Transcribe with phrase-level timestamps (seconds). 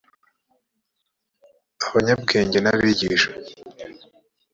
[1.87, 3.29] abanyabwenge n abigisha